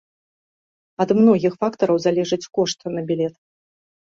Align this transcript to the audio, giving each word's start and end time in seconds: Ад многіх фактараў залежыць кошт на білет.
Ад 1.03 1.09
многіх 1.19 1.53
фактараў 1.65 1.97
залежыць 2.07 2.43
кошт 2.59 2.79
на 2.95 3.01
білет. 3.13 3.35